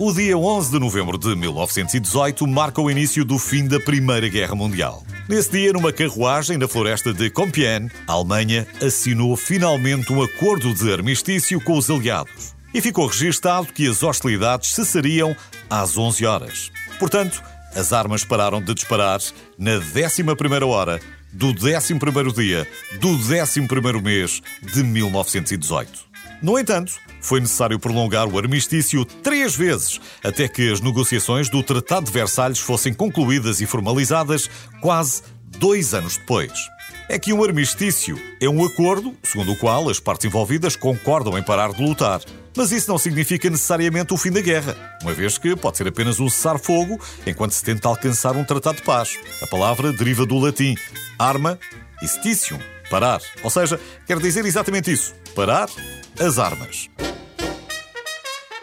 [0.00, 4.54] O dia 11 de novembro de 1918 marca o início do fim da Primeira Guerra
[4.54, 5.02] Mundial.
[5.28, 10.92] Nesse dia, numa carruagem na floresta de Compiègne, a Alemanha assinou finalmente um acordo de
[10.92, 12.54] armistício com os aliados.
[12.72, 15.34] E ficou registado que as hostilidades cessariam
[15.68, 16.70] às 11 horas.
[17.00, 17.42] Portanto,
[17.74, 19.18] as armas pararam de disparar
[19.58, 21.00] na 11ª hora
[21.32, 22.68] do 11º dia
[23.00, 26.07] do 11º mês de 1918.
[26.40, 32.06] No entanto, foi necessário prolongar o armistício três vezes até que as negociações do Tratado
[32.06, 34.48] de Versalhes fossem concluídas e formalizadas
[34.80, 35.22] quase
[35.58, 36.52] dois anos depois.
[37.08, 41.42] É que um armistício é um acordo segundo o qual as partes envolvidas concordam em
[41.42, 42.20] parar de lutar.
[42.54, 46.20] Mas isso não significa necessariamente o fim da guerra, uma vez que pode ser apenas
[46.20, 49.16] um cessar-fogo enquanto se tenta alcançar um tratado de paz.
[49.40, 50.74] A palavra deriva do latim
[51.18, 51.58] arma
[52.02, 52.58] stitium,
[52.90, 53.20] parar.
[53.42, 55.68] Ou seja, quer dizer exatamente isso: parar
[56.20, 56.88] as armas.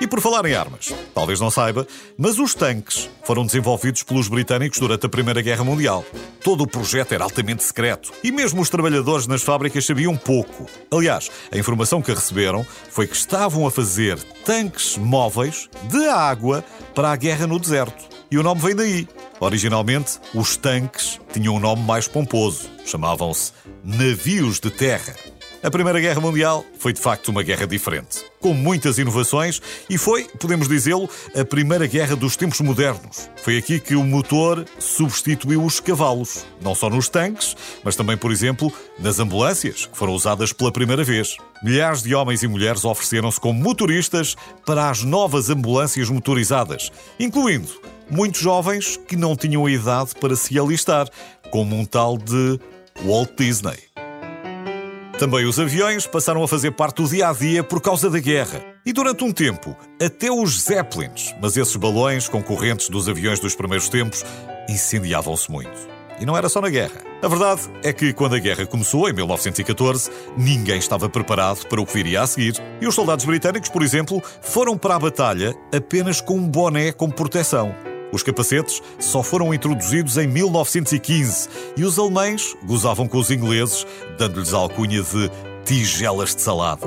[0.00, 1.86] E por falar em armas, talvez não saiba,
[2.18, 6.04] mas os tanques foram desenvolvidos pelos britânicos durante a Primeira Guerra Mundial.
[6.42, 10.66] Todo o projeto era altamente secreto e mesmo os trabalhadores nas fábricas sabiam pouco.
[10.90, 17.12] Aliás, a informação que receberam foi que estavam a fazer tanques móveis de água para
[17.12, 18.04] a guerra no deserto.
[18.30, 19.08] E o nome vem daí.
[19.38, 22.68] Originalmente, os tanques tinham um nome mais pomposo.
[22.84, 23.52] Chamavam-se
[23.84, 25.14] navios de terra.
[25.64, 30.24] A Primeira Guerra Mundial foi de facto uma guerra diferente, com muitas inovações e foi,
[30.38, 33.30] podemos dizê-lo, a primeira guerra dos tempos modernos.
[33.42, 38.30] Foi aqui que o motor substituiu os cavalos, não só nos tanques, mas também, por
[38.30, 41.38] exemplo, nas ambulâncias, que foram usadas pela primeira vez.
[41.62, 44.36] Milhares de homens e mulheres ofereceram-se como motoristas
[44.66, 47.72] para as novas ambulâncias motorizadas, incluindo
[48.10, 51.08] muitos jovens que não tinham a idade para se alistar,
[51.50, 52.60] como um tal de
[53.02, 53.93] Walt Disney.
[55.24, 58.62] Também os aviões passaram a fazer parte do dia a dia por causa da guerra.
[58.84, 63.88] E durante um tempo, até os Zeppelins, mas esses balões concorrentes dos aviões dos primeiros
[63.88, 64.22] tempos,
[64.68, 65.72] incendiavam-se muito.
[66.20, 67.00] E não era só na guerra.
[67.22, 71.86] A verdade é que, quando a guerra começou, em 1914, ninguém estava preparado para o
[71.86, 72.62] que viria a seguir.
[72.78, 77.14] E os soldados britânicos, por exemplo, foram para a batalha apenas com um boné como
[77.14, 77.74] proteção.
[78.14, 83.84] Os capacetes só foram introduzidos em 1915 e os alemães gozavam com os ingleses,
[84.16, 85.30] dando-lhes a alcunha de
[85.64, 86.86] tigelas de salada.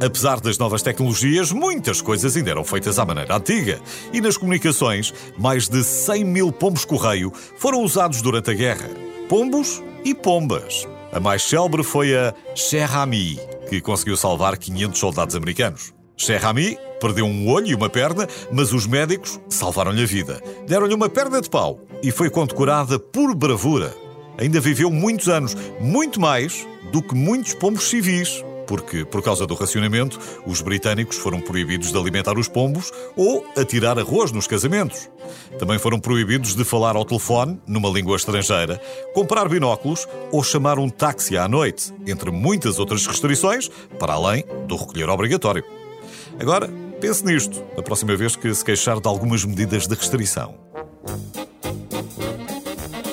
[0.00, 3.80] Apesar das novas tecnologias, muitas coisas ainda eram feitas à maneira antiga.
[4.12, 8.88] E nas comunicações, mais de 100 mil pombos-correio foram usados durante a guerra.
[9.28, 10.86] Pombos e pombas.
[11.10, 15.97] A mais célebre foi a Cher Ami, que conseguiu salvar 500 soldados americanos.
[16.18, 20.42] Cher Ami Perdeu um olho e uma perna, mas os médicos salvaram-lhe a vida.
[20.66, 23.94] Deram-lhe uma perna de pau e foi condecorada por bravura.
[24.36, 29.54] Ainda viveu muitos anos, muito mais do que muitos pombos civis, porque, por causa do
[29.54, 35.08] racionamento, os britânicos foram proibidos de alimentar os pombos ou atirar arroz nos casamentos.
[35.58, 38.80] Também foram proibidos de falar ao telefone, numa língua estrangeira,
[39.14, 44.76] comprar binóculos ou chamar um táxi à noite, entre muitas outras restrições, para além do
[44.76, 45.77] recolher obrigatório.
[46.38, 46.70] Agora,
[47.00, 50.58] Pense nisto da próxima vez que se queixar de algumas medidas de restrição.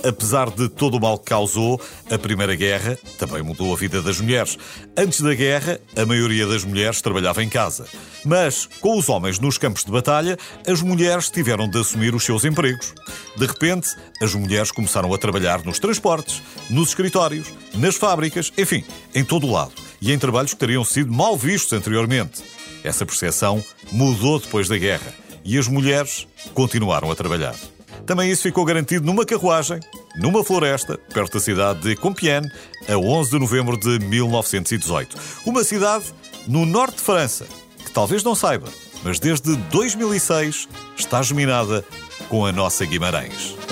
[0.03, 1.79] Apesar de todo o mal que causou,
[2.11, 4.57] a Primeira Guerra também mudou a vida das mulheres.
[4.97, 7.85] Antes da guerra, a maioria das mulheres trabalhava em casa.
[8.23, 10.37] Mas, com os homens nos campos de batalha,
[10.67, 12.93] as mulheres tiveram de assumir os seus empregos.
[13.35, 13.89] De repente,
[14.21, 16.41] as mulheres começaram a trabalhar nos transportes,
[16.71, 18.83] nos escritórios, nas fábricas, enfim,
[19.13, 19.73] em todo o lado.
[20.01, 22.43] E em trabalhos que teriam sido mal vistos anteriormente.
[22.85, 27.55] Essa percepção mudou depois da guerra e as mulheres continuaram a trabalhar.
[28.05, 29.79] Também isso ficou garantido numa carruagem,
[30.17, 32.51] numa floresta, perto da cidade de Compiègne,
[32.87, 35.17] a 11 de novembro de 1918.
[35.45, 36.13] Uma cidade
[36.47, 37.47] no norte de França,
[37.83, 38.67] que talvez não saiba,
[39.03, 41.83] mas desde 2006 está geminada
[42.29, 43.64] com a nossa Guimarães.